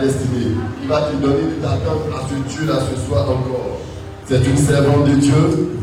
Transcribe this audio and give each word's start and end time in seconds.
destinée, 0.00 0.56
qui 0.80 0.88
va 0.88 1.02
te 1.02 1.16
donner 1.16 1.56
des 1.58 1.64
attentes 1.64 2.08
à 2.14 2.22
ce 2.28 2.54
Dieu-là 2.54 2.78
ce 2.90 3.06
soir 3.06 3.30
encore. 3.30 3.80
C'est 4.26 4.44
une 4.46 4.56
servante 4.56 5.06
de 5.06 5.14
Dieu. 5.14 5.76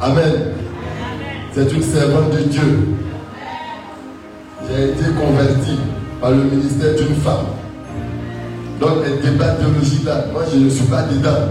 Amen. 0.00 0.32
C'est 1.52 1.72
une 1.72 1.82
servante 1.82 2.30
de 2.30 2.42
Dieu. 2.48 2.88
J'ai 4.68 4.90
été 4.90 5.04
converti 5.18 5.78
par 6.20 6.30
le 6.30 6.44
ministère 6.44 6.94
d'une 6.94 7.16
femme. 7.16 7.46
Donc, 8.80 9.04
les 9.04 9.30
débats 9.30 9.54
théologiques 9.54 10.04
là, 10.04 10.24
moi 10.32 10.42
je 10.50 10.58
ne 10.58 10.70
suis 10.70 10.86
pas 10.86 11.02
dedans. 11.02 11.50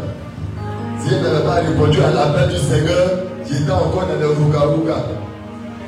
Si 1.00 1.14
elle 1.14 1.22
n'avait 1.22 1.46
pas 1.46 1.56
répondu 1.56 2.00
à 2.02 2.12
l'appel 2.12 2.50
du 2.50 2.58
Seigneur, 2.58 3.10
j'étais 3.48 3.72
encore 3.72 4.08
dans 4.08 4.20
le 4.20 4.28
Ruga 4.28 4.96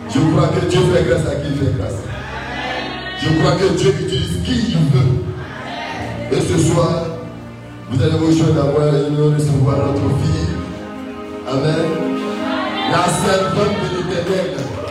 Je 0.09 0.19
crois 0.19 0.49
que 0.49 0.65
Dieu 0.69 0.79
fait 0.93 1.03
grâce 1.03 1.25
à 1.25 1.35
qui 1.35 1.53
fait 1.55 1.73
grâce. 1.77 1.99
Je 3.21 3.39
crois 3.39 3.51
que 3.53 3.77
Dieu 3.77 3.93
utilise 4.01 4.43
qui 4.43 4.71
il 4.71 4.97
veut. 4.97 5.10
Et 6.31 6.39
ce 6.39 6.57
soir, 6.57 7.07
vous 7.89 8.01
allez 8.01 8.17
vous 8.17 8.31
joindre 8.31 8.61
à 8.61 8.71
moi 8.71 8.87
et 8.87 9.11
nous 9.11 9.33
recevoir 9.33 9.77
notre 9.77 10.17
fille. 10.21 10.55
Amen. 11.45 11.85
La 12.91 13.03
servante 13.09 13.77
de 13.91 13.97
l'éternel. 13.97 14.90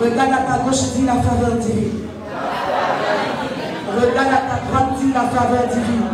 Regarde 0.00 0.32
à 0.32 0.36
ta 0.52 0.58
gauche, 0.64 0.82
dis 0.94 1.04
la 1.04 1.14
faveur 1.14 1.56
divine. 1.58 2.06
Regarde 3.96 4.28
à 4.28 4.40
ta 4.48 4.60
droite, 4.68 4.98
dis 5.00 5.12
la 5.12 5.20
faveur 5.22 5.66
divine. 5.66 6.08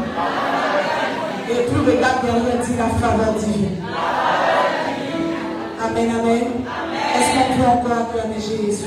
Et 1.50 1.62
puis 1.68 1.80
regarde 1.92 2.23
derrière, 2.25 2.64
dis 2.64 2.76
la 2.78 3.08
faveur 3.08 3.35
divine. 3.35 3.76
Amen, 5.85 6.11
amen. 6.18 6.44
Est-ce 7.14 7.30
qu'on 7.35 7.58
peut 7.58 7.68
encore 7.68 7.99
acclamer 8.08 8.40
Jésus? 8.40 8.87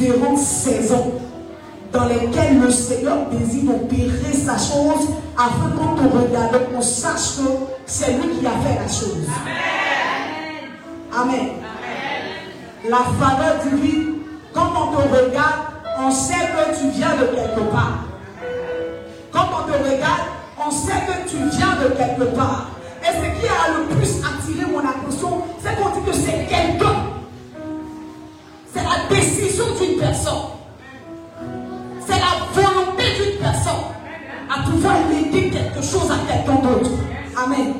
différentes 0.00 0.38
saisons 0.38 1.12
dans 1.92 2.04
lesquelles 2.04 2.60
le 2.60 2.70
Seigneur 2.70 3.26
désire 3.30 3.74
opérer 3.74 4.32
sa 4.32 4.56
chose 4.56 5.08
afin 5.36 5.70
qu'on 5.76 5.96
te 5.96 6.16
regarde, 6.16 6.72
qu'on 6.72 6.80
sache 6.80 7.36
que 7.36 7.50
c'est 7.86 8.12
lui 8.12 8.38
qui 8.38 8.46
a 8.46 8.50
fait 8.50 8.78
la 8.80 8.88
chose. 8.88 9.26
Amen. 11.12 11.48
La 12.88 12.98
faveur 12.98 13.56
divine, 13.64 14.14
quand 14.54 14.70
on 14.76 14.96
te 14.96 15.02
regarde, 15.08 15.60
on 15.98 16.10
sait 16.10 16.34
que 16.34 16.78
tu 16.78 16.90
viens 16.90 17.16
de 17.16 17.26
quelque 17.34 17.70
part. 17.70 18.04
Quand 19.32 19.48
on 19.52 19.70
te 19.70 19.76
regarde, 19.76 20.22
on 20.64 20.70
sait 20.70 21.02
que 21.06 21.28
tu 21.28 21.36
viens 21.36 21.76
de 21.82 21.94
quelque 21.94 22.34
part. 22.36 22.70
Et 23.02 23.06
ce 23.06 23.40
qui 23.40 23.48
a 23.48 23.78
le 23.78 23.94
plus 23.94 24.20
attiré 24.22 24.70
mon 24.70 24.78
attention, 24.78 24.99
la 29.10 29.16
décision 29.16 29.64
d'une 29.80 29.98
personne. 29.98 30.34
C'est 32.06 32.18
la 32.18 32.46
volonté 32.52 33.04
d'une 33.16 33.38
personne 33.40 33.84
à 34.48 34.68
pouvoir 34.68 34.96
léguer 35.10 35.50
quelque 35.50 35.82
chose 35.82 36.10
à 36.10 36.32
quelqu'un 36.32 36.62
d'autre. 36.62 36.90
Amen. 37.36 37.74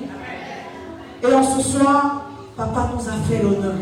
Et 1.23 1.35
en 1.35 1.43
ce 1.43 1.63
soir, 1.63 2.27
papa 2.57 2.91
nous 2.95 3.09
a 3.09 3.13
fait 3.29 3.43
l'honneur. 3.43 3.75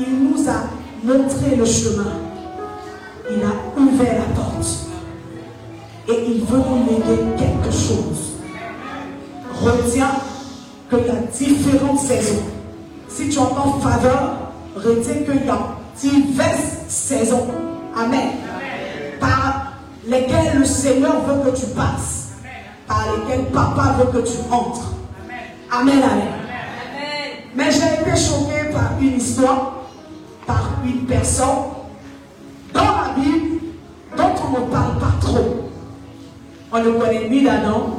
Il 0.00 0.30
nous 0.30 0.48
a 0.48 0.64
montré 1.04 1.56
le 1.56 1.64
chemin. 1.64 2.12
Il 3.30 3.42
a 3.42 3.80
ouvert 3.80 4.14
la 4.14 4.34
porte. 4.34 4.48
Et 6.08 6.24
il 6.30 6.44
veut 6.44 6.58
nous 6.58 6.86
léguer 6.86 7.36
quelque 7.36 7.70
chose 7.70 8.28
retiens 9.60 10.12
qu'il 10.88 11.06
y 11.06 11.10
a 11.10 11.14
différentes 11.14 11.98
saisons. 11.98 12.42
Si 13.08 13.28
tu 13.28 13.38
entends 13.38 13.78
faveur, 13.80 14.47
retiens 14.78 15.14
y 15.14 15.48
a 15.48 15.58
diverses 16.00 16.86
saisons. 16.88 17.48
Amen. 17.96 18.30
Par 19.20 19.72
lesquelles 20.06 20.58
le 20.58 20.64
Seigneur 20.64 21.20
veut 21.22 21.50
que 21.50 21.56
tu 21.56 21.66
passes. 21.66 22.32
Par 22.86 23.04
lesquelles 23.16 23.46
papa 23.46 23.96
veut 23.98 24.20
que 24.20 24.26
tu 24.26 24.38
entres. 24.50 24.92
Amen. 25.70 26.02
Amen. 26.02 26.38
Mais 27.54 27.70
j'ai 27.70 28.02
été 28.02 28.16
choqué 28.16 28.72
par 28.72 28.92
une 29.00 29.16
histoire, 29.16 29.72
par 30.46 30.70
une 30.84 31.06
personne 31.06 31.46
dans 32.72 32.80
la 32.80 33.14
Bible 33.16 33.60
dont 34.16 34.34
on 34.46 34.60
ne 34.60 34.70
parle 34.70 34.98
pas 34.98 35.14
trop. 35.20 35.70
On 36.70 36.78
ne 36.78 36.90
connaît 36.92 37.28
ni 37.28 37.42
d'Adam, 37.42 37.96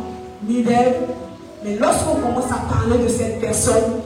ni 0.47 0.63
d'Ève, 0.63 1.09
mais 1.63 1.75
lorsqu'on 1.75 2.15
commence 2.15 2.51
à 2.51 2.73
parler 2.73 3.03
de 3.03 3.07
cette 3.07 3.41
personne, 3.41 4.01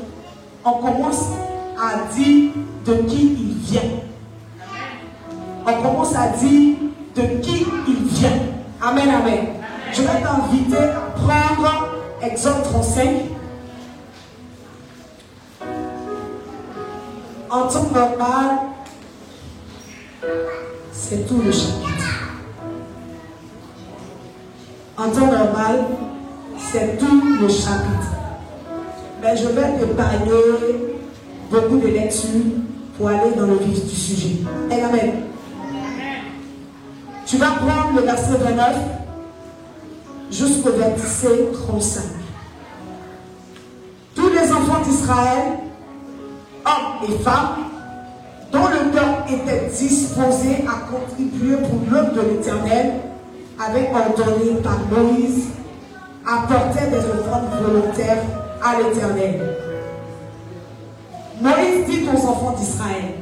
on 0.65 0.71
commence 0.71 1.27
à 1.77 2.13
dire 2.13 2.51
de 2.85 2.93
qui 3.03 3.33
il 3.33 3.53
vient. 3.63 3.81
On 5.65 5.81
commence 5.81 6.15
à 6.15 6.27
dire 6.29 6.75
de 7.15 7.21
qui 7.41 7.65
il 7.87 8.03
vient. 8.05 8.29
Amen, 8.81 9.09
amen. 9.09 9.45
Je 9.91 10.01
vais 10.01 10.21
t'inviter 10.21 10.77
à 10.77 11.11
prendre 11.15 11.89
Exode 12.21 12.63
35. 12.63 13.09
En 17.49 17.67
temps 17.67 17.91
normal, 17.93 18.57
c'est 20.91 21.27
tout 21.27 21.41
le 21.45 21.51
chapitre. 21.51 22.33
En 24.97 25.09
temps 25.09 25.31
normal, 25.31 25.85
c'est 26.57 26.97
tout 26.97 27.21
le 27.39 27.47
chapitre. 27.47 28.13
Mais 29.21 29.37
je 29.37 29.47
vais 29.47 29.77
te 29.79 29.85
parler 29.93 30.92
beaucoup 31.53 31.77
de 31.77 31.87
lectures 31.87 32.29
pour 32.97 33.09
aller 33.09 33.31
dans 33.37 33.45
le 33.45 33.57
vif 33.57 33.85
du 33.85 33.95
sujet. 33.95 34.37
Amen. 34.71 35.11
Tu 37.27 37.37
vas 37.37 37.51
prendre 37.51 37.95
le 37.95 38.01
verset 38.01 38.37
29 38.39 38.75
jusqu'au 40.31 40.71
verset 40.71 41.51
35. 41.53 42.01
Tous 44.15 44.29
les 44.29 44.51
enfants 44.51 44.81
d'Israël, 44.83 45.59
hommes 46.65 47.07
et 47.07 47.23
femmes, 47.23 47.65
dont 48.51 48.67
le 48.67 48.91
cœur 48.91 49.23
était 49.29 49.69
disposé 49.69 50.65
à 50.67 50.91
contribuer 50.91 51.57
pour 51.57 51.79
l'œuvre 51.91 52.13
de 52.13 52.21
l'Éternel, 52.31 52.93
avaient 53.59 53.91
ordonné 53.93 54.59
par 54.63 54.79
Moïse, 54.91 55.49
apporter 56.25 56.87
des 56.89 56.97
offrandes 56.97 57.49
volontaires 57.61 58.23
à 58.63 58.81
l'Éternel. 58.81 59.52
Moïse 61.41 61.85
dit 61.87 62.07
aux 62.07 62.27
enfants 62.27 62.55
d'Israël, 62.57 63.15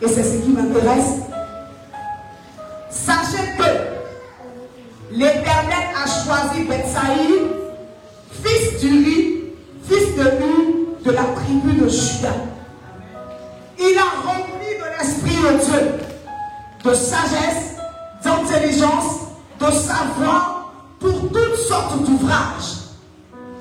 et 0.00 0.08
c'est 0.08 0.22
ce 0.22 0.42
qui 0.42 0.50
m'intéresse, 0.50 1.20
sachez 2.90 3.56
que 3.58 5.12
l'Éternel 5.12 5.88
a 5.96 6.06
choisi 6.06 6.64
Bethsaïd, 6.64 7.42
fils 8.30 8.80
d'Uri, 8.80 9.44
fils 9.84 10.16
de 10.16 10.22
Nu, 10.22 10.86
de 11.04 11.10
la 11.10 11.24
tribu 11.24 11.72
de 11.72 11.88
Juda. 11.88 12.34
Il 13.78 13.98
a 13.98 14.28
rempli 14.28 14.68
de 14.78 14.98
l'Esprit 14.98 15.36
de 15.36 15.64
Dieu, 15.64 15.98
de 16.84 16.94
sagesse, 16.94 17.76
d'intelligence, 18.24 19.22
de 19.58 19.66
savoir 19.66 20.72
pour 21.00 21.28
toutes 21.32 21.56
sortes 21.56 22.02
d'ouvrages. 22.04 22.78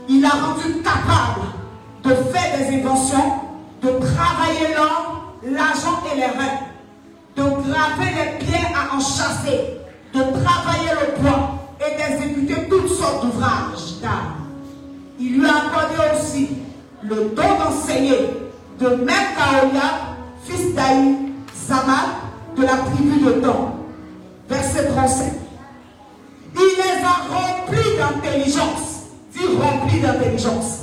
Il 0.08 0.24
a 0.26 0.30
rendu 0.30 0.82
capable 0.84 1.61
de 2.04 2.10
faire 2.10 2.58
des 2.58 2.76
inventions, 2.78 3.34
de 3.82 3.90
travailler 3.90 4.74
l'or, 4.76 5.34
l'argent 5.44 6.02
et 6.12 6.18
les 6.18 6.26
reins, 6.26 6.60
de 7.36 7.44
graver 7.44 8.12
les 8.16 8.46
pierres 8.46 8.72
à 8.76 8.96
enchasser, 8.96 9.78
de 10.14 10.20
travailler 10.20 10.92
le 11.02 11.22
bois 11.22 11.52
et 11.80 11.98
d'exécuter 11.98 12.68
toutes 12.70 12.90
sortes 12.90 13.26
d'ouvrages 13.26 14.00
d'art. 14.02 14.36
Il 15.20 15.40
lui 15.40 15.46
a 15.48 15.68
accordé 15.68 15.96
aussi 16.14 16.50
le 17.04 17.32
don 17.36 17.58
d'enseigner 17.60 18.30
de 18.80 18.88
même 18.88 19.36
qu'Aolia, 19.36 20.16
fils 20.44 20.74
d'Aï, 20.74 21.16
Zamal, 21.56 22.10
de 22.58 22.64
la 22.64 22.78
tribu 22.78 23.20
de 23.24 23.40
Dan. 23.40 23.72
Verset 24.50 24.88
37. 24.88 25.34
Il 26.56 26.60
les 26.60 27.06
a 27.06 27.34
remplis 27.34 27.98
d'intelligence. 27.98 29.06
Dis 29.32 29.46
remplis 29.62 30.02
d'intelligence 30.02 30.82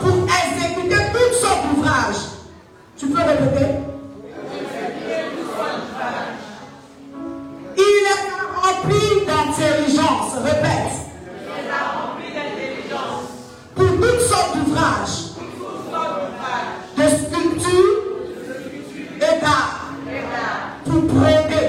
pour 0.00 0.16
exécuter 0.24 1.02
toutes 1.12 1.34
sortes 1.34 1.64
d'ouvrages. 1.68 2.24
Tu 2.96 3.06
peux 3.06 3.18
répéter? 3.18 3.70
Il 7.76 8.02
est 8.12 8.24
rempli 8.62 9.04
d'intelligence. 9.26 10.30
Répète. 10.42 10.96
Pour 13.74 13.90
toutes 14.00 14.20
sortes 14.20 14.56
d'ouvrages. 14.56 15.18
De 16.96 17.02
sculpture 17.02 17.98
et. 19.20 19.40
Pour 20.84 21.00
broder. 21.02 21.68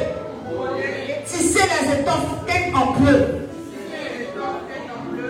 Tisser 1.26 1.66
les 1.70 1.86
étoffes 2.00 2.32
en 2.74 2.86
bleu. 3.00 3.20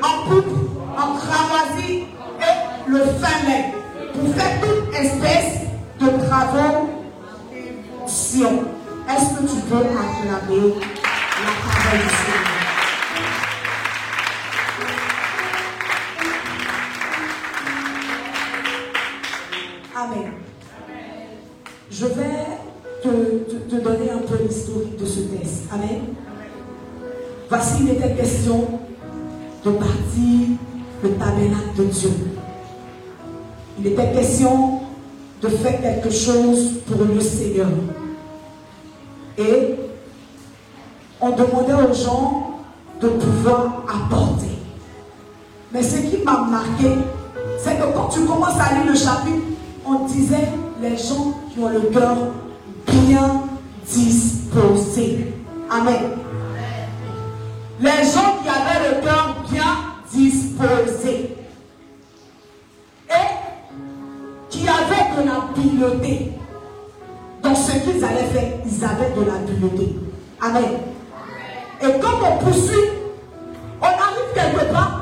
En 0.04 0.16
poupe, 0.28 0.54
en 0.98 1.10
cramoisi 1.16 1.91
le 2.92 3.00
fin 3.22 3.48
mai 3.48 3.74
pour 4.14 4.36
faire 4.36 4.60
toute 4.60 4.94
espèce 4.94 5.62
de 6.00 6.08
travaux. 6.28 6.90
Est-ce 8.06 9.30
que 9.36 9.44
tu 9.48 9.62
peux 9.70 9.78
acclamer 9.78 10.74
la 11.44 11.52
parole 11.64 12.00
du 12.00 12.10
Seigneur? 12.20 12.46
Amen. 19.96 20.32
Je 21.90 22.06
vais 22.06 22.48
te, 23.04 23.10
te 23.70 23.76
donner 23.82 24.12
un 24.12 24.20
peu 24.20 24.44
l'historique 24.44 24.98
de 24.98 25.06
ce 25.06 25.20
texte. 25.22 25.64
Amen. 25.72 26.02
Voici, 27.48 27.84
il 27.84 27.90
était 27.92 28.16
question 28.16 28.80
de 29.64 29.72
partir 29.72 30.48
le 31.04 31.10
tabernacle 31.12 31.76
de 31.78 31.84
Dieu. 31.86 32.31
Il 33.84 33.88
était 33.94 34.12
question 34.12 34.80
de 35.42 35.48
faire 35.48 35.82
quelque 35.82 36.12
chose 36.12 36.82
pour 36.86 37.04
le 37.04 37.20
Seigneur. 37.20 37.68
Et 39.40 39.76
on 41.20 41.32
demandait 41.32 41.74
aux 41.74 41.94
gens 41.94 42.60
de 43.02 43.08
pouvoir 43.08 43.84
apporter. 43.88 44.52
Mais 45.74 45.82
ce 45.82 45.98
qui 45.98 46.18
m'a 46.24 46.42
marqué, 46.42 46.92
c'est 47.58 47.78
que 47.78 47.92
quand 47.96 48.10
tu 48.10 48.20
commences 48.26 48.60
à 48.60 48.76
lire 48.76 48.86
le 48.86 48.96
chapitre, 48.96 49.48
on 49.84 50.06
disait 50.06 50.50
les 50.80 50.96
gens 50.96 51.34
qui 51.52 51.60
ont 51.60 51.70
le 51.70 51.82
cœur 51.82 52.18
bien 52.86 53.44
disposé. 53.92 55.34
Amen. 55.72 56.02
Les 57.80 58.04
gens 58.14 58.41
Dans 65.82 67.56
ce 67.56 67.72
qu'ils 67.72 68.04
allaient 68.04 68.30
faire, 68.32 68.52
ils 68.64 68.86
avaient 68.86 69.16
de 69.16 69.26
l'habileté. 69.26 69.96
Amen. 70.40 70.64
Et 71.82 72.00
comme 72.00 72.20
on 72.24 72.38
poursuit, 72.44 72.90
on 73.82 73.86
arrive 73.86 74.32
quelque 74.36 74.72
part 74.72 75.01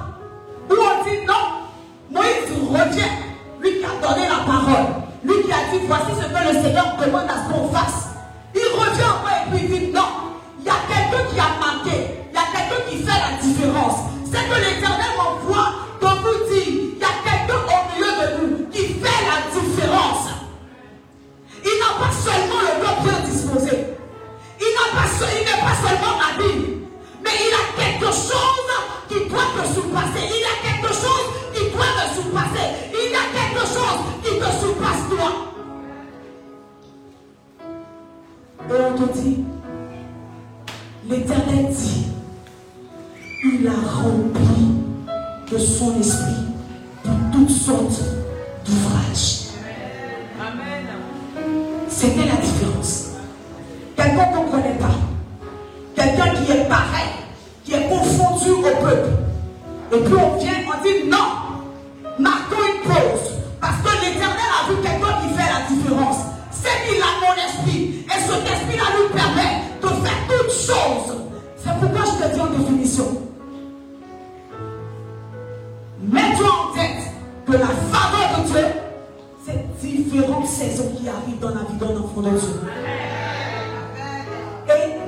Et 82.19 82.31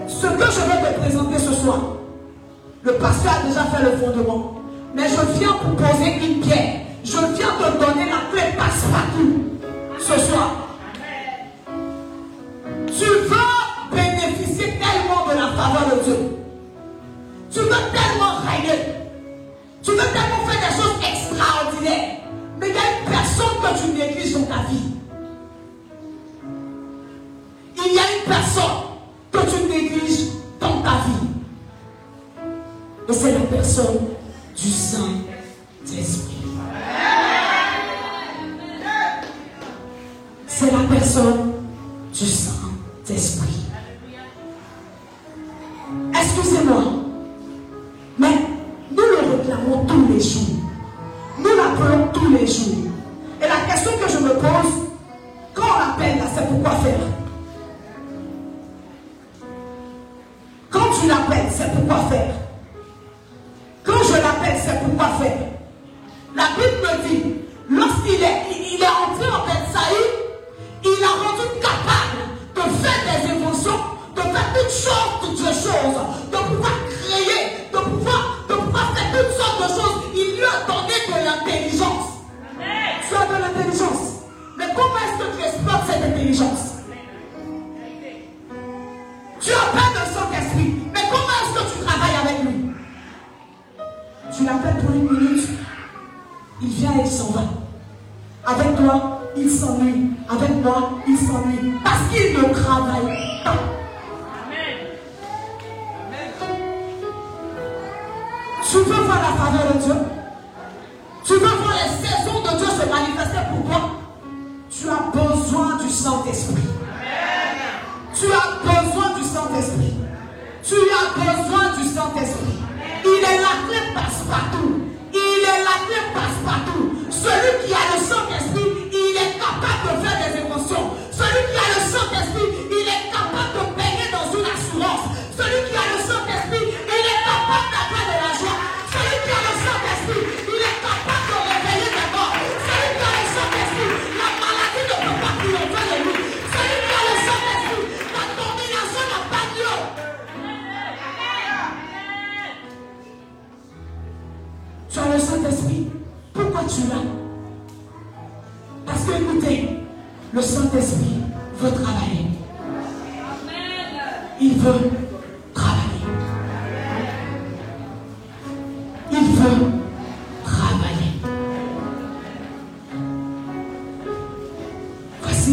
ce 0.07 0.27
que 0.27 0.45
je 0.45 0.61
vais 0.61 0.93
te 0.93 0.99
présenter 0.99 1.39
ce 1.39 1.53
soir, 1.53 1.79
le 2.83 2.93
pasteur 2.93 3.33
a 3.33 3.47
déjà 3.47 3.63
fait 3.65 3.83
le 3.83 3.91
fondement. 3.97 4.50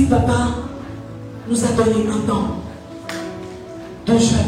papa 0.08 0.54
nous 1.48 1.64
a 1.64 1.68
donné 1.68 2.08
un 2.08 2.26
temps 2.26 2.56
de 4.06 4.18
jeûne. 4.18 4.47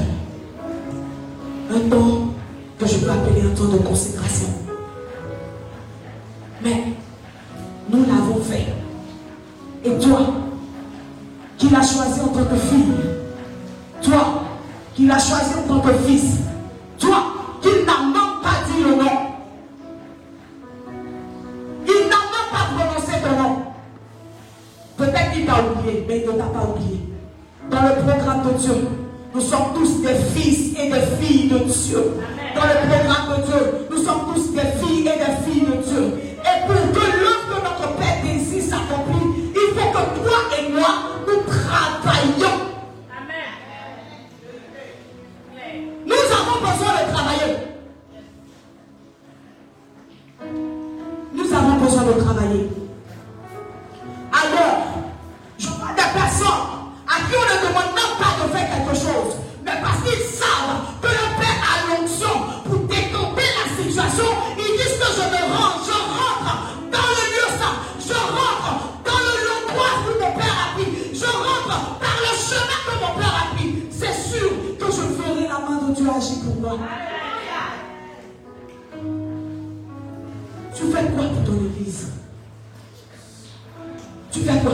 Tu 84.33 84.40
fais 84.40 84.61
quoi? 84.61 84.73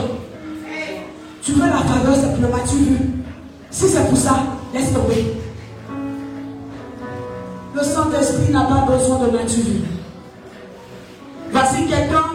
Tu 1.41 1.53
veux 1.53 1.65
la 1.65 1.77
faveur 1.77 2.15
simplement, 2.15 2.57
tu 2.69 2.75
veux. 2.75 2.97
Si 3.71 3.87
c'est 3.87 4.07
pour 4.09 4.17
ça, 4.17 4.43
laisse 4.73 4.93
tomber. 4.93 5.37
Le 7.73 7.83
Saint-Esprit 7.83 8.51
n'a 8.51 8.63
pas 8.63 8.85
besoin 8.91 9.19
de 9.19 9.37
nature. 9.37 9.63
Voici 11.51 11.85
quelqu'un 11.85 12.25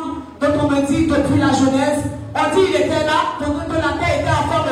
dont 0.41 0.61
on 0.63 0.71
me 0.71 0.87
dit 0.87 1.07
depuis 1.07 1.39
la 1.39 1.53
jeunesse, 1.53 2.05
on 2.35 2.57
dit 2.57 2.67
il 2.69 2.77
était 2.77 3.05
là, 3.05 3.37
donc 3.41 3.67
que 3.67 3.75
la 3.75 3.93
terre 3.99 4.21
était 4.21 4.29
à 4.29 4.43
forme 4.51 4.72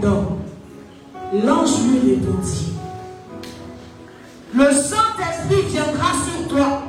L'ange 0.00 1.82
lui 1.82 2.14
répondit, 2.14 2.72
le 4.54 4.64
Saint-Esprit 4.72 5.62
viendra 5.68 6.12
sur 6.12 6.48
toi 6.48 6.82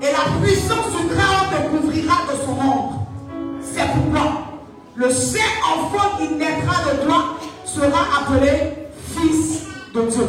et 0.00 0.06
la 0.06 0.40
puissance 0.42 0.86
du 0.98 1.08
Créateur 1.08 1.50
te 1.50 1.76
couvrira 1.76 2.14
de 2.30 2.44
son 2.44 2.52
ombre. 2.52 3.06
C'est 3.62 3.86
pourquoi 3.92 4.42
le 4.96 5.10
saint 5.10 5.38
enfant 5.74 6.18
qui 6.18 6.34
naîtra 6.34 6.90
de 6.90 7.06
toi 7.06 7.36
sera 7.64 8.20
appelé 8.20 8.88
fils 9.14 9.62
de 9.94 10.02
Dieu. 10.02 10.26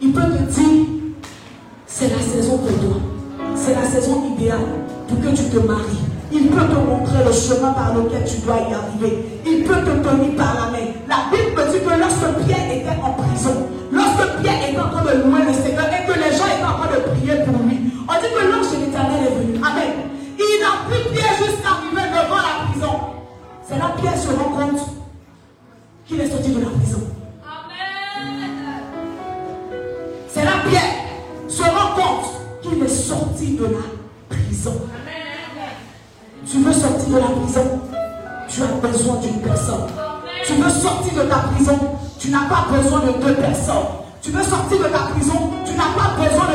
il 0.00 0.12
peut 0.12 0.20
te 0.20 0.42
dire, 0.52 0.86
c'est 1.86 2.08
la 2.08 2.20
saison 2.20 2.58
pour 2.58 2.78
toi. 2.78 3.00
C'est 3.54 3.74
la 3.74 3.84
saison 3.84 4.22
idéale 4.36 4.58
pour 5.08 5.20
que 5.20 5.28
tu 5.36 5.44
te 5.44 5.58
maries. 5.58 6.04
Il 6.32 6.48
peut 6.48 6.66
te 6.66 6.74
montrer 6.74 7.24
le 7.24 7.32
chemin 7.32 7.72
par 7.72 7.94
lequel 7.94 8.24
tu 8.26 8.38
dois 8.44 8.56
y 8.68 8.74
arriver. 8.74 9.40
Il 9.46 9.62
peut 9.64 9.80
te 9.80 9.90
tenir 10.02 10.36
par 10.36 10.54
la 10.54 10.70
main. 10.72 10.86
La 11.08 11.30
Bible 11.30 11.54
me 11.56 11.72
dit 11.72 11.78
que 11.78 12.00
lorsque 12.00 12.44
Pierre 12.44 12.70
était 12.72 12.98
en 13.02 13.12
prison, 13.12 13.54
lorsque 13.92 14.42
Pierre 14.42 14.68
était 14.68 14.78
en 14.78 14.90
train 14.90 15.04
de 15.04 15.22
louer 15.22 15.46
le 15.46 15.54
Seigneur 15.54 15.86
et 15.86 16.04
que 16.06 16.18
les 16.18 16.36
gens 16.36 16.50
étaient 16.50 16.66
en 16.66 16.78
train 16.82 16.90
de 16.92 17.00
prier 17.08 17.44
pour 17.46 17.62
lui, 17.62 17.78
on 18.08 18.14
dit 18.18 18.32
que 18.34 18.42
l'ange 18.50 18.70
de 18.74 18.84
l'éternel 18.84 19.22
est 19.24 19.36
venu. 19.38 19.56
Amen. 19.62 20.10
Il 20.36 20.60
n'a 20.60 20.90
pris 20.90 21.14
Pierre 21.14 21.38
jusqu'à 21.38 21.78
arriver 21.78 22.10
devant 22.10 22.42
la 22.42 22.68
prison. 22.68 22.94
C'est 23.62 23.78
là 23.78 23.94
Pierre 23.96 24.18
se 24.18 24.28
rend 24.28 24.50
compte 24.50 24.93
pas 42.64 42.76
besoin 42.76 43.00
de 43.00 43.24
deux 43.24 43.34
personnes. 43.34 43.86
Tu 44.22 44.30
veux 44.30 44.42
sortir 44.42 44.78
de 44.78 44.84
ta 44.84 45.10
prison, 45.14 45.50
tu 45.66 45.72
n'as 45.72 45.92
pas 45.92 46.16
besoin 46.16 46.46
de 46.48 46.53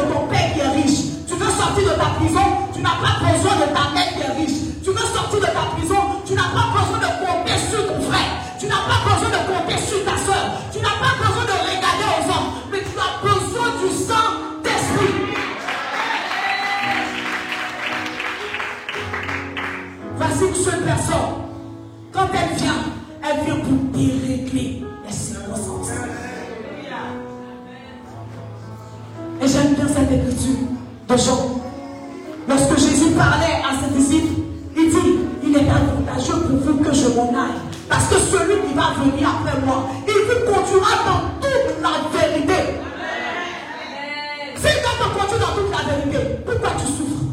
pourquoi 46.49 46.71
tu 46.79 46.85
souffres? 46.87 47.25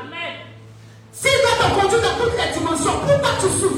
Amen. 0.00 0.34
S'il 1.12 1.30
doit 1.30 1.56
te 1.58 1.80
conduire 1.80 2.02
dans 2.02 2.24
toutes 2.24 2.36
les 2.38 2.58
dimensions, 2.58 2.92
pourquoi 3.06 3.30
tu 3.40 3.48
souffres? 3.60 3.71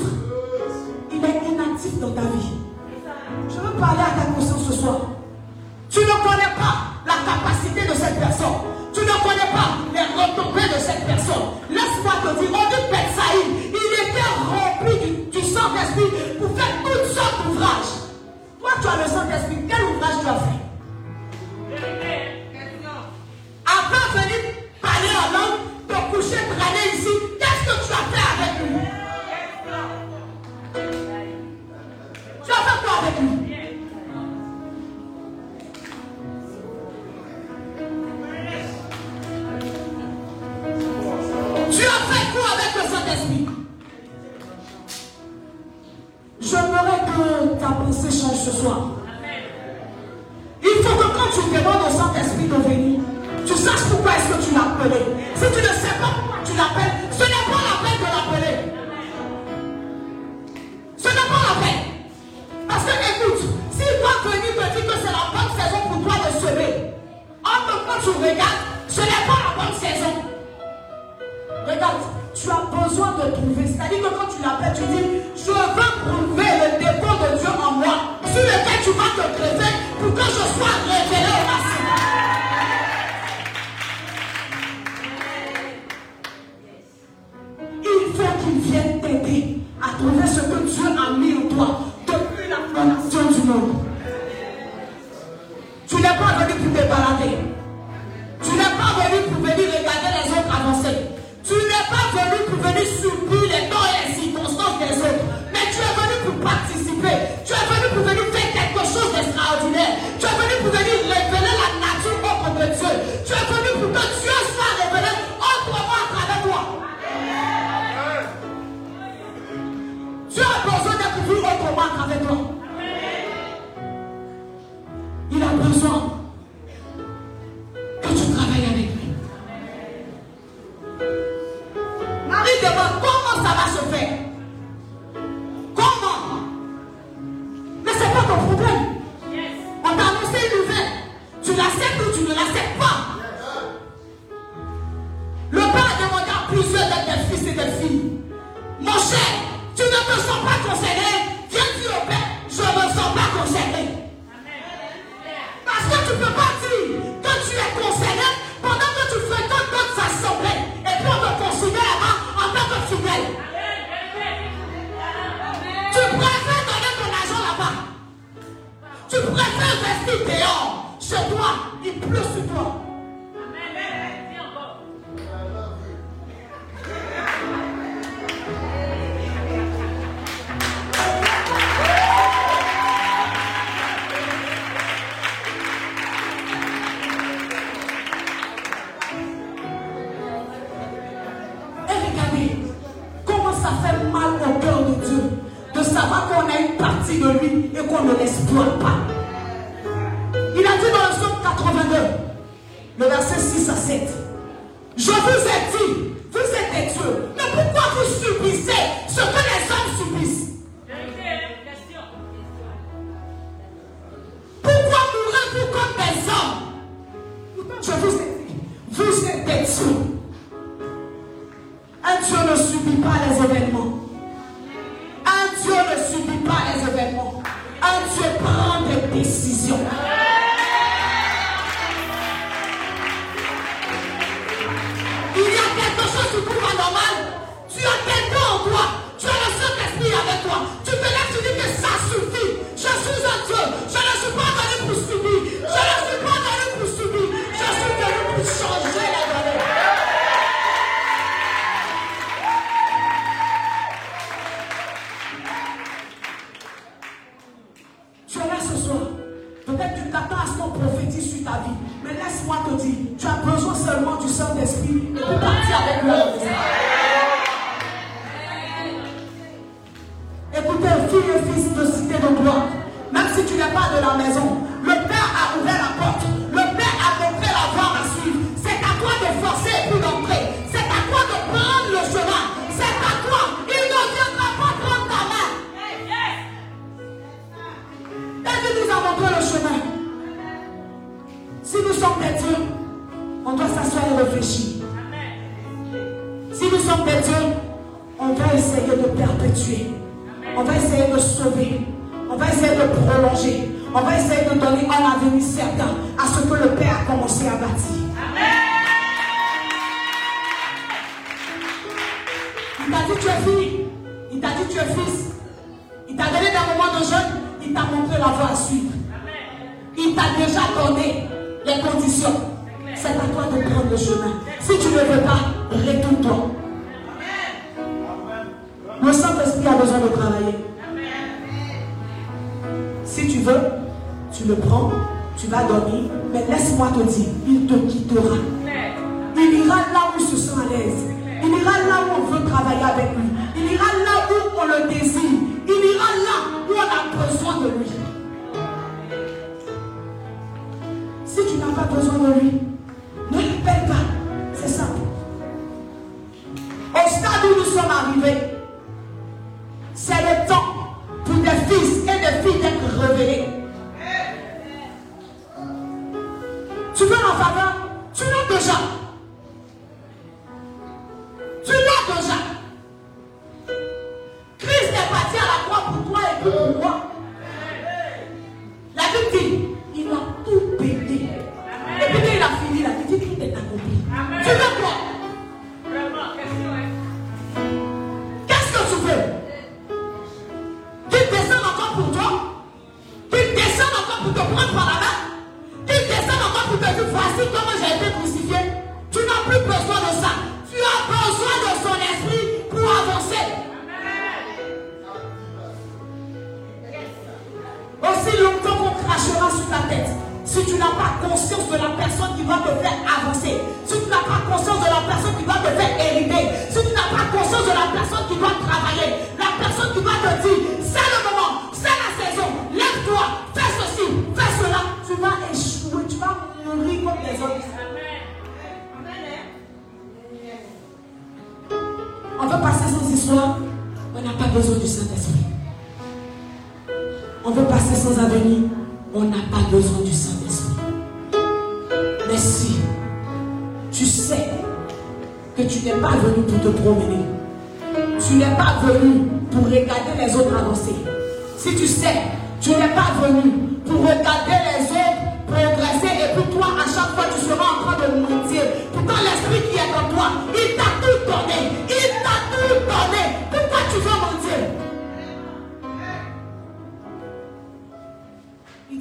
Trouver 90.05 90.27
ce 90.27 90.41
que 90.41 90.69
Dieu 90.69 90.85
a 90.99 91.17
mis 91.17 91.35
en 91.35 91.55
toi 91.55 91.94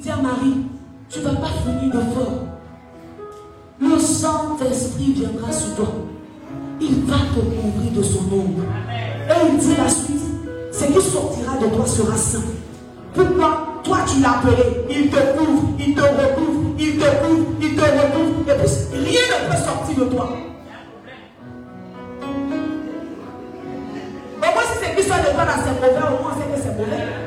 Tiens 0.04 0.20
Marie, 0.22 0.66
tu 1.08 1.20
ne 1.20 1.24
vas 1.24 1.36
pas 1.36 1.48
finir 1.64 1.94
de 1.94 2.00
fort. 2.12 2.44
Le 3.80 3.98
Saint-Esprit 3.98 5.14
viendra 5.14 5.50
sur 5.50 5.76
toi. 5.76 5.86
Il 6.78 7.06
va 7.06 7.14
te 7.14 7.40
couvrir 7.40 7.90
de 7.90 8.02
son 8.02 8.18
ombre. 8.30 8.64
Et 9.30 9.48
il 9.50 9.56
dit 9.56 9.74
la 9.78 9.88
suite, 9.88 10.20
ce 10.72 10.84
qui 10.84 11.00
sortira 11.00 11.56
de 11.56 11.74
toi 11.74 11.86
sera 11.86 12.14
saint. 12.18 12.42
Pourquoi? 13.14 13.80
Toi 13.82 13.96
tu 14.06 14.20
l'as 14.20 14.40
appelé. 14.40 14.84
Il 14.90 15.08
te 15.08 15.38
couvre, 15.38 15.70
il 15.78 15.94
te 15.94 16.02
recouvre, 16.02 16.74
il 16.78 16.98
te 16.98 17.04
couvre, 17.24 17.46
il 17.62 17.74
te 17.74 17.80
recouvre. 17.80 18.40
Et 18.46 18.56
puis 18.58 19.08
rien 19.08 19.20
ne 19.30 19.50
peut 19.50 19.56
sortir 19.56 20.04
de 20.04 20.10
toi. 20.10 20.28
Au 24.36 24.52
moins 24.52 24.64
si 24.70 24.78
c'est 24.82 24.94
qui 24.96 25.08
sort 25.08 25.16
de 25.16 25.32
toi 25.32 25.44
là, 25.46 25.54
c'est 25.64 25.80
mauvais, 25.80 25.96
au 25.96 26.22
moins 26.22 26.34
c'est 26.36 26.54
que 26.54 26.62
c'est 26.62 26.76
mauvais. 26.76 27.23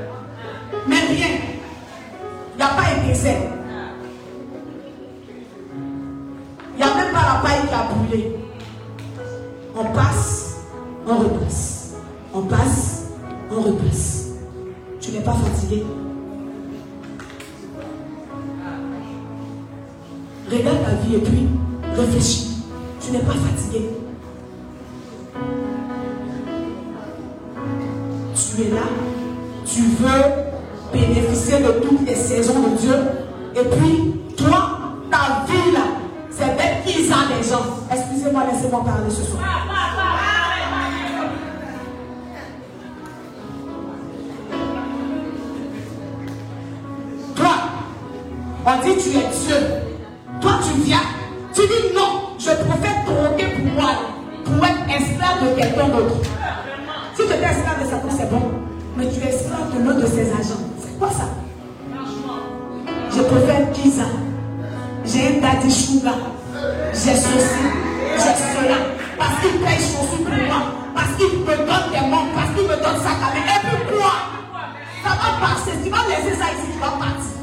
Il 6.74 6.78
n'y 6.78 6.84
a 6.84 6.96
même 6.96 7.14
pas 7.14 7.26
la 7.34 7.42
paille 7.42 7.68
qui 7.68 7.74
a 7.74 7.84
brûlé. 7.94 8.36
On 9.76 9.86
passe, 9.86 10.58
on 11.08 11.18
repasse. 11.18 11.94
On 12.34 12.42
passe, 12.42 13.12
on 13.52 13.62
repasse. 13.62 14.28
Tu 15.00 15.12
n'es 15.12 15.22
pas 15.22 15.34
fatigué? 15.34 15.84
Regarde 20.52 20.84
ta 20.84 20.92
vie 21.06 21.16
et 21.16 21.20
puis 21.20 21.48
réfléchis. 21.96 22.47
Parce 69.18 69.42
qu'il 69.42 69.60
pêche 69.62 69.90
aussi 70.02 70.24
pour 70.24 70.34
moi. 70.34 70.62
Parce 70.96 71.14
qu'il 71.18 71.40
me 71.40 71.46
donne 71.46 71.92
des 71.92 72.08
membres. 72.08 72.34
Parce 72.36 72.52
qu'il 72.56 72.64
me 72.64 72.76
donne 72.76 73.00
sa 73.02 73.14
caméra. 73.22 73.54
Et 73.56 73.62
pourquoi? 73.70 74.14
Ça 75.04 75.10
va 75.10 75.30
passer. 75.46 75.72
Tu 75.84 75.90
vas 75.90 76.04
laisser 76.08 76.36
ça 76.36 76.46
ici. 76.54 76.72
Tu 76.74 76.80
vas 76.80 76.92
partir. 76.92 77.37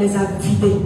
Les 0.00 0.16
a 0.16 0.24
vidés. 0.40 0.79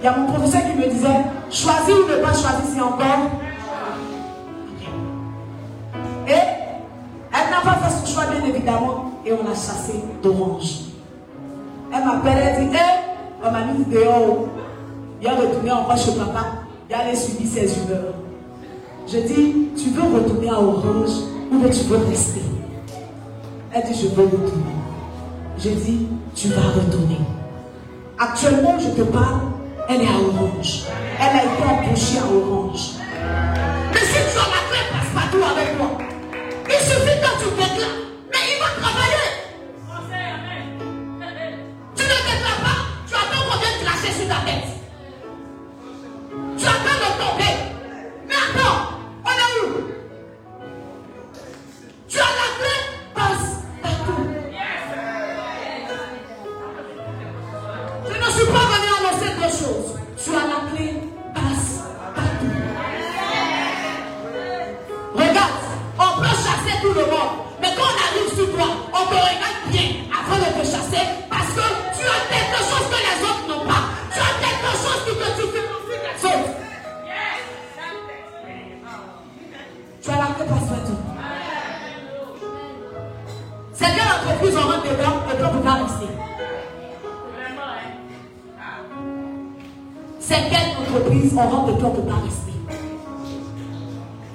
Il 0.00 0.04
y 0.04 0.06
a 0.06 0.16
mon 0.16 0.26
professeur 0.26 0.62
qui 0.62 0.78
me 0.78 0.88
disait, 0.88 1.24
choisis 1.50 1.94
ou 1.94 2.08
ne 2.08 2.24
pas 2.24 2.32
choisir, 2.32 2.62
c'est 2.72 2.80
encore. 2.80 3.30
Et 6.26 6.32
elle 6.32 7.50
n'a 7.50 7.60
pas 7.64 7.78
fait 7.82 7.90
son 7.90 8.06
choix, 8.06 8.24
bien 8.26 8.44
évidemment, 8.48 9.12
et 9.26 9.32
on 9.32 9.48
l'a 9.48 9.54
chassée 9.54 10.04
d'orange. 10.22 10.80
Elle 11.92 12.04
m'appelle, 12.04 12.38
elle 12.38 12.68
dit, 12.68 12.76
hé, 12.76 12.78
on 13.42 13.50
m'a 13.50 13.64
mis 13.64 13.84
dehors. 13.84 14.46
Il 15.20 15.26
a 15.26 15.34
retourné 15.34 15.72
encore 15.72 15.96
chez 15.96 16.12
papa, 16.12 16.46
il 16.88 16.94
allait 16.94 17.16
subir 17.16 17.46
ses 17.46 17.76
humeurs. 17.78 18.14
Je 19.06 19.18
dis, 19.18 19.70
tu 19.76 19.90
veux 19.90 20.02
retourner 20.02 20.50
à 20.50 20.60
Orange 20.60 21.10
ou 21.50 21.58
bien 21.58 21.70
tu 21.70 21.84
veux 21.84 21.96
rester? 22.08 22.42
Elle 23.72 23.82
dit, 23.84 23.98
je 24.00 24.14
veux 24.14 24.24
retourner. 24.24 24.76
Je 25.58 25.70
dis, 25.70 26.08
tu 26.34 26.48
vas 26.48 26.60
retourner. 26.60 27.18
Actuellement, 28.18 28.78
je 28.78 28.90
te 28.90 29.02
parle, 29.02 29.40
elle 29.88 30.02
est 30.02 30.06
à 30.06 30.18
Orange. 30.18 30.82
Elle 31.18 31.38
a 31.38 31.44
été 31.44 31.62
embauchée 31.62 32.18
à 32.18 32.26
Orange. 32.26 32.80
Mais 33.92 34.00
si 34.00 34.12
tu 34.12 34.38
as 34.38 34.48
la 34.48 34.60
clé 34.68 34.80
passe-partout 34.92 35.44
avec 35.44 35.78
moi, 35.78 35.98
il 36.68 36.74
suffit 36.74 37.18
que 37.20 37.42
tu 37.42 37.50
déclares. 37.56 38.07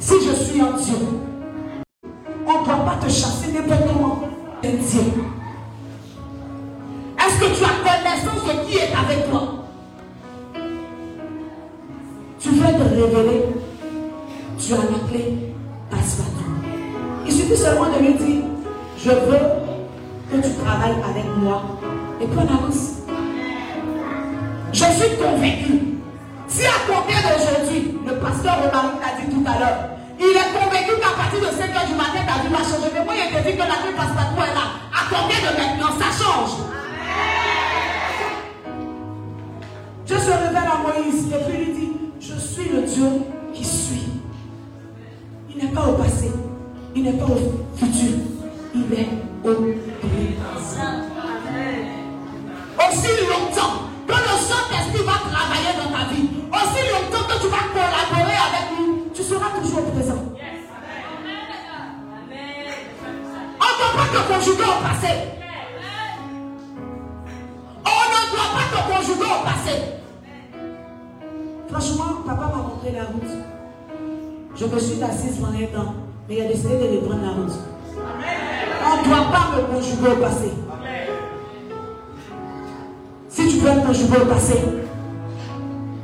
Si 0.05 0.15
je 0.15 0.33
suis 0.33 0.59
un 0.59 0.73
Dieu, 0.73 0.97
on 2.45 2.59
ne 2.59 2.65
doit 2.65 2.75
pas 2.75 2.97
te 3.01 3.09
chasser 3.09 3.53
n'importe 3.53 3.87
comment. 3.87 4.19
Dieu. 4.61 5.01
Est-ce 7.17 7.39
que 7.39 7.57
tu 7.57 7.63
as 7.63 7.77
connaissance 7.79 8.43
de 8.45 8.65
qui 8.65 8.77
est 8.79 8.91
avec 8.93 9.29
toi? 9.29 9.65
Tu 12.37 12.49
veux 12.49 12.65
te 12.65 12.83
révéler. 12.83 13.45
Tu 14.59 14.73
as 14.73 14.77
la 14.77 15.09
clé. 15.09 15.37
Passe. 15.89 16.17
Il 17.25 17.31
suffit 17.31 17.55
seulement 17.55 17.85
de 17.85 17.99
lui 18.05 18.13
dire 18.15 18.43
Je 18.97 19.09
veux 19.09 19.39
que 20.29 20.35
tu 20.45 20.53
travailles 20.55 20.97
avec 21.09 21.25
moi. 21.37 21.63
Et 22.19 22.25
puis 22.25 22.37
on 22.37 22.41
avance. 22.41 22.89
Je 24.73 24.83
suis 24.83 25.15
convaincu. 25.15 25.93
Si 26.49 26.65
à 26.65 26.71
compter 26.87 27.15
d'aujourd'hui, 27.23 27.97
le 28.05 28.19
pasteur 28.19 28.57
Romaric 28.57 28.99
l'a 28.99 29.21
dit 29.21 29.33
tout 29.33 29.43
à 29.47 29.59
l'heure, 29.59 29.92
il 30.19 30.35
est 30.35 30.51
convaincu 30.53 30.99
qu'à 30.99 31.15
partir 31.15 31.39
de 31.39 31.45
5 31.45 31.69
h 31.69 31.87
du 31.87 31.95
matin, 31.95 32.21
ta 32.25 32.41
vie 32.41 32.51
va 32.51 32.59
changer. 32.59 32.91
Mais 32.93 33.03
moi, 33.03 33.13
il 33.15 33.35
te 33.35 33.47
dit 33.47 33.55
que 33.55 33.59
la 33.59 33.79
vie 33.83 33.95
passe 33.95 34.13
partout 34.15 34.41
est 34.41 34.53
là. 34.53 34.65
À 34.93 35.09
compter 35.09 35.39
de 35.41 35.51
maintenant, 35.57 35.93
ça 35.99 36.09
change? 36.11 36.51
Dieu 40.05 40.17
se 40.17 40.31
révèle 40.31 40.57
à 40.57 40.77
Moïse 40.83 41.27
et 41.31 41.49
puis 41.49 41.57
lui 41.65 41.73
dit, 41.73 41.91
je 42.19 42.35
suis 42.35 42.69
le 42.69 42.81
Dieu 42.81 43.07
qui 43.53 43.63
suis. 43.63 44.03
Il 45.49 45.63
n'est 45.63 45.71
pas 45.71 45.87
au 45.87 45.93
passé, 45.93 46.31
il 46.95 47.03
n'est 47.03 47.13
pas 47.13 47.25
au 47.25 47.77
futur, 47.77 48.17
il 48.75 48.93
est 48.93 49.07
au 49.43 49.53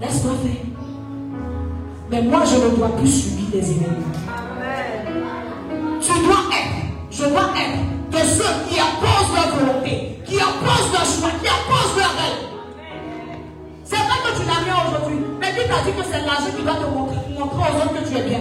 laisse-moi 0.01 0.33
faire. 0.43 0.65
Mais 2.11 2.21
moi, 2.23 2.43
je 2.45 2.55
ne 2.55 2.75
dois 2.75 2.89
plus 2.97 3.07
subir 3.07 3.45
des 3.51 3.71
ennemis. 3.71 4.05
Tu 6.01 6.13
dois 6.25 6.43
être, 6.51 6.75
je 7.11 7.23
dois 7.25 7.49
être 7.55 7.79
de 8.11 8.17
ceux 8.17 8.53
qui 8.67 8.79
opposent 8.79 9.35
leur 9.35 9.55
volonté, 9.55 10.19
qui 10.25 10.35
opposent 10.35 10.91
leur 10.91 11.05
choix, 11.05 11.31
qui 11.41 11.47
opposent 11.47 11.97
leur 11.97 12.13
rêve. 12.17 12.41
C'est 13.83 13.95
vrai 13.95 14.17
que 14.23 14.39
tu 14.39 14.45
n'as 14.47 14.63
rien 14.63 14.75
aujourd'hui, 14.89 15.19
mais 15.39 15.47
qui 15.47 15.67
t'a 15.67 15.83
dit 15.83 15.95
que 15.97 16.03
c'est 16.03 16.25
l'argent 16.25 16.55
qui 16.55 16.63
va 16.63 16.73
te 16.73 16.85
montrer, 16.91 17.17
montrer 17.37 17.71
aux 17.71 17.77
autres 17.77 18.01
que 18.01 18.09
tu 18.09 18.17
es 18.17 18.23
bien 18.23 18.39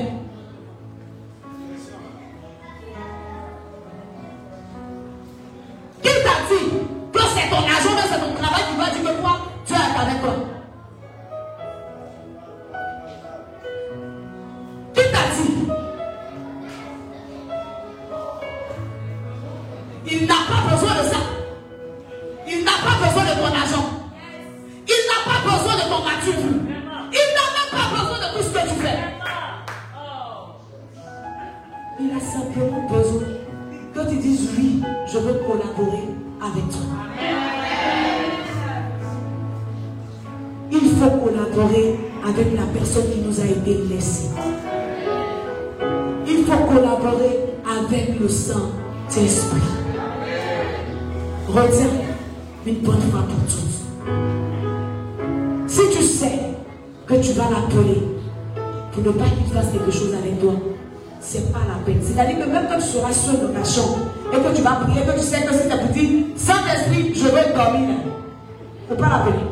Seul 62.89 63.37
dans 63.41 63.61
ta 63.61 63.69
chambre 63.69 63.99
et 64.33 64.37
que 64.37 64.57
tu 64.57 64.63
vas 64.63 64.77
prier, 64.77 65.03
que 65.03 65.13
tu 65.13 65.25
sais 65.25 65.43
que 65.43 65.53
c'est 65.53 65.69
ta 65.69 65.77
petite 65.77 66.39
Saint-Esprit, 66.39 67.13
je 67.15 67.25
vais 67.25 67.53
dormir. 67.55 67.89
Il 67.91 68.91
ne 68.91 68.97
faut 68.97 69.03
pas 69.03 69.09
l'appeler. 69.11 69.45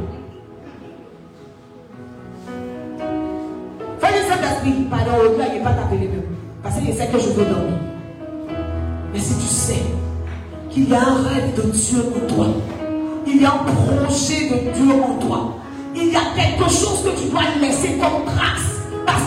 Fais 4.01 4.19
le 4.19 4.29
Saint-Esprit, 4.29 4.87
pardon, 4.91 5.13
au 5.21 5.33
il 5.35 5.59
n'est 5.59 5.65
pas 5.65 5.73
t'appeler 5.73 6.09
même. 6.09 6.23
Parce 6.63 6.77
qu'il 6.77 6.95
sait 6.95 7.09
que 7.09 7.19
je 7.19 7.29
veux 7.29 7.45
dormir. 7.45 7.79
Mais 9.13 9.19
si 9.19 9.35
tu 9.35 9.47
sais 9.47 9.83
qu'il 10.71 10.89
y 10.89 10.95
a 10.95 11.01
un 11.01 11.29
rêve 11.29 11.55
de 11.57 11.71
Dieu 11.71 11.99
en 12.01 12.35
toi, 12.35 12.47
il 13.27 13.43
y 13.43 13.45
a 13.45 13.53
un 13.53 13.65
projet 13.65 14.49
de 14.49 14.73
Dieu 14.73 14.93
en 14.93 15.15
toi, 15.27 15.57
il 15.95 16.11
y 16.11 16.17
a 16.17 16.21
quelque 16.35 16.71
chose 16.71 17.03
que 17.05 17.21
tu 17.21 17.29
dois 17.29 17.43
laisser 17.61 17.99
comme 17.99 18.25
trace 18.25 18.76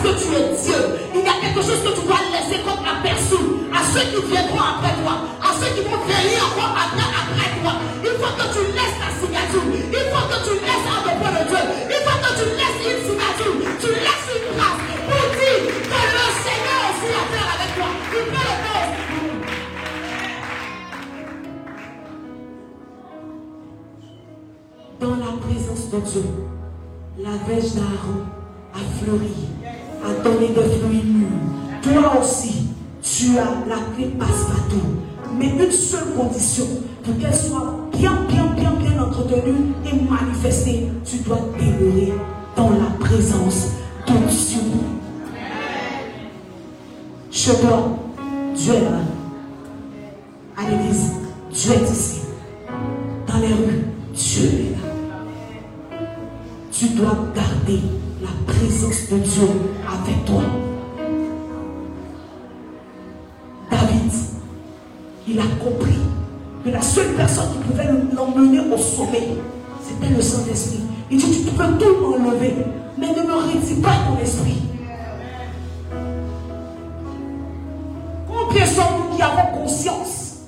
parce 0.02 0.16
que 0.16 0.22
tu 0.22 0.34
es 0.34 0.48
Dieu. 0.62 0.80
Il 1.14 1.20
y 1.20 1.28
a 1.28 1.36
quelque 1.40 1.60
chose 1.62 1.80
que 1.82 1.92
tu 1.92 2.06
dois 2.06 2.20
laisser 2.32 2.60
comme 2.62 2.84
aperçu 2.84 3.36
à 3.72 3.80
ceux 3.84 4.06
qui 4.08 4.20
viendront 4.30 4.60
après 4.60 4.94
toi, 5.02 5.14
à 5.42 5.52
ceux 5.52 5.70
qui 5.74 5.82
vont 5.84 6.00
venir 6.04 6.40
encore 6.40 6.72
après, 6.72 7.04
après 7.04 7.50
toi. 7.60 7.72
Il 8.02 8.14
faut 8.16 8.34
que 8.36 8.46
tu 8.52 8.62
laisses 8.72 8.98
ta 9.00 9.10
signature. 9.12 9.64
Il 9.68 10.04
faut 10.08 10.26
que 10.28 10.38
tu 10.44 10.54
laisses 10.64 10.88
un 10.88 11.00
dépôt 11.04 11.30
de 11.36 11.42
Dieu. 11.48 11.62
Il 11.90 12.00
faut 12.00 12.18
que 12.20 12.30
tu 12.38 12.46
laisses 12.56 12.80
une 12.88 13.00
signature. 13.04 13.54
Tu 13.80 13.88
laisses 13.88 14.28
une 14.32 14.48
trace 14.56 14.80
pour 15.04 15.24
dire 15.36 15.60
que 15.68 16.00
le 16.16 16.26
Seigneur 16.44 16.80
aussi 16.88 17.08
a 17.12 17.24
faire 17.28 17.48
avec 17.56 17.70
toi. 17.76 17.90
Il 18.12 18.24
peut 18.24 18.40
le 18.40 18.56
faire 18.64 18.88
Dans 25.00 25.16
la 25.16 25.32
présence 25.40 25.84
de 25.90 26.00
Dieu, 26.00 26.26
la 27.18 27.34
vêche 27.46 27.72
d'Aaron 27.72 28.24
a 28.74 28.82
fleuri 28.98 29.49
des 30.22 30.78
fruits 30.78 31.02
mûrs. 31.04 31.28
Toi 31.82 32.20
aussi, 32.20 32.66
tu 33.02 33.38
as 33.38 33.68
la 33.68 33.76
clé 33.94 34.06
passe-partout. 34.18 34.86
Mais 35.38 35.48
une 35.48 35.70
seule 35.70 36.14
condition, 36.16 36.66
pour 37.02 37.16
qu'elle 37.18 37.34
soit 37.34 37.88
bien, 37.96 38.12
bien, 38.28 38.46
bien, 38.54 38.72
bien 38.72 39.02
entretenue 39.02 39.72
et 39.86 39.94
manifestée, 40.10 40.88
tu 41.04 41.18
dois 41.18 41.40
demeurer 41.58 42.12
dans 42.56 42.70
la 42.70 42.90
présence 42.98 43.68
de 44.06 44.12
Dieu. 44.12 44.60
Je 47.30 47.52
dois, 47.62 47.96
Dieu 48.54 48.74
est 48.74 48.80
là. 48.80 48.98
À 50.56 50.68
l'église, 50.68 51.12
Dieu 51.50 51.72
est 51.72 51.90
ici. 51.90 52.20
Dans 53.26 53.38
les 53.38 53.54
rues, 53.54 53.84
Dieu 54.12 54.44
est 54.44 54.72
là. 54.72 55.98
Tu 56.70 56.88
dois 56.90 57.16
garder 57.34 57.80
présence 58.50 59.08
de 59.10 59.18
Dieu 59.18 59.48
avec 59.86 60.24
toi. 60.24 60.42
David, 63.70 64.12
il 65.28 65.38
a 65.38 65.44
compris 65.62 65.98
que 66.64 66.70
la 66.70 66.82
seule 66.82 67.14
personne 67.16 67.52
qui 67.52 67.68
pouvait 67.68 67.88
l'emmener 68.14 68.60
au 68.60 68.76
sommet, 68.76 69.28
c'était 69.82 70.14
le 70.14 70.20
Saint-Esprit. 70.20 70.80
Il 71.10 71.18
dit, 71.18 71.44
tu 71.44 71.52
peux 71.52 71.64
tout 71.78 72.18
m'enlever, 72.18 72.54
mais 72.98 73.08
ne 73.08 73.26
me 73.26 73.52
rédis 73.52 73.80
pas 73.80 73.94
ton 74.08 74.22
esprit. 74.22 74.62
Combien 78.28 78.66
sommes-nous 78.66 79.16
qui 79.16 79.22
avons 79.22 79.62
conscience 79.62 80.38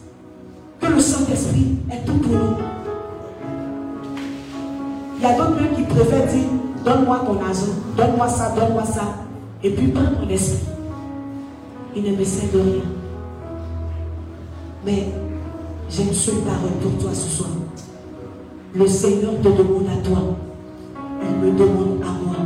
que 0.80 0.86
le 0.86 1.00
Saint-Esprit 1.00 1.78
est 1.90 2.04
tout 2.04 2.18
pour 2.18 2.32
nous 2.32 2.56
Il 5.18 5.22
y 5.22 5.26
a 5.26 5.36
d'autres 5.36 5.76
qui 5.76 5.82
préfèrent 5.82 6.26
dire, 6.26 6.48
Donne-moi 6.84 7.20
ton 7.24 7.40
argent, 7.40 7.72
donne-moi 7.96 8.28
ça, 8.28 8.52
donne-moi 8.56 8.84
ça. 8.84 9.02
Et 9.62 9.70
puis 9.70 9.88
pas 9.88 10.00
mon 10.00 10.28
esprit. 10.28 10.66
Il 11.94 12.02
ne 12.02 12.16
me 12.16 12.24
sert 12.24 12.50
de 12.52 12.58
rien. 12.58 12.82
Mais 14.84 15.08
j'ai 15.88 16.02
une 16.02 16.12
seule 16.12 16.40
parole 16.40 16.72
pour 16.82 17.00
toi 17.00 17.10
ce 17.14 17.28
soir. 17.28 17.50
Le 18.74 18.86
Seigneur 18.86 19.32
te 19.42 19.48
demande 19.48 19.86
à 19.86 20.08
toi. 20.08 20.18
Il 21.22 21.36
me 21.36 21.56
demande 21.56 22.02
à 22.02 22.10
moi 22.24 22.36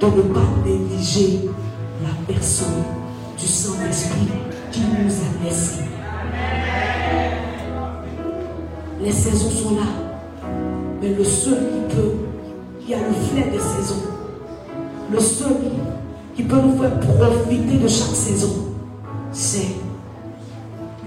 de 0.00 0.06
ne 0.06 0.22
pas 0.22 0.40
négliger 0.64 1.48
la 2.02 2.10
personne 2.26 2.82
du 3.38 3.46
Saint-Esprit 3.46 4.28
qui 4.70 4.80
nous 4.80 5.10
a 5.10 5.44
laissés. 5.44 5.84
Les 9.02 9.12
saisons 9.12 9.50
sont 9.50 9.74
là. 9.76 9.86
Mais 11.00 11.14
le 11.14 11.24
seul 11.24 11.54
qui 11.54 11.96
peut 11.96 12.29
qui 12.90 12.94
a 12.94 12.98
le 12.98 13.12
flair 13.12 13.52
des 13.52 13.60
saisons. 13.60 14.02
Le 15.12 15.20
seul 15.20 15.56
qui 16.34 16.42
peut 16.42 16.60
nous 16.60 16.76
faire 16.76 16.98
profiter 16.98 17.78
de 17.78 17.86
chaque 17.86 18.16
saison, 18.16 18.66
c'est 19.30 19.76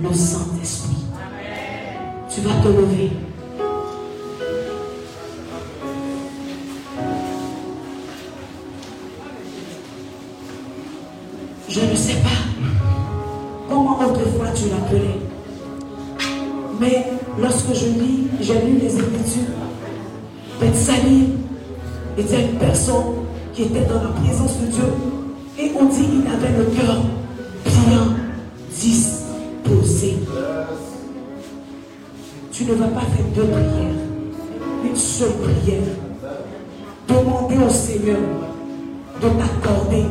le 0.01 0.13
Saint-Esprit. 0.13 1.03
Tu 2.34 2.39
vas 2.39 2.53
te 2.61 2.67
lever. 2.69 3.11
Était 23.64 23.86
dans 23.86 24.03
la 24.03 24.09
présence 24.09 24.59
de 24.59 24.66
Dieu. 24.68 24.84
Et 25.57 25.72
on 25.80 25.86
dit 25.86 26.05
qu'il 26.05 26.28
avait 26.28 26.57
le 26.57 26.66
cœur 26.66 26.97
bien 27.66 28.16
disposé. 28.70 30.18
Tu 32.51 32.66
ne 32.66 32.74
vas 32.74 32.88
pas 32.88 33.01
faire 33.01 33.26
deux 33.36 33.43
prières, 33.43 33.95
une 34.86 34.95
seule 34.95 35.34
prière. 35.34 35.84
Demander 37.07 37.57
au 37.57 37.70
Seigneur 37.70 38.20
de 39.22 39.28
t'accorder 39.28 40.03